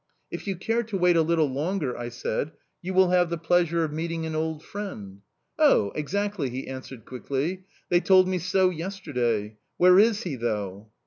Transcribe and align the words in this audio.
"If 0.31 0.47
you 0.47 0.55
care 0.55 0.81
to 0.81 0.97
wait 0.97 1.15
a 1.15 1.21
little 1.21 1.45
longer," 1.45 1.95
I 1.95 2.09
said, 2.09 2.53
"you 2.81 2.91
will 2.91 3.11
have 3.11 3.29
the 3.29 3.37
pleasure 3.37 3.83
of 3.83 3.93
meeting 3.93 4.25
an 4.25 4.33
old 4.33 4.63
friend." 4.63 5.21
"Oh, 5.59 5.91
exactly!" 5.93 6.49
he 6.49 6.65
answered 6.67 7.05
quickly. 7.05 7.65
"They 7.89 7.99
told 7.99 8.27
me 8.27 8.39
so 8.39 8.71
yesterday. 8.71 9.57
Where 9.77 9.99
is 9.99 10.23
he, 10.23 10.37
though?" 10.37 10.89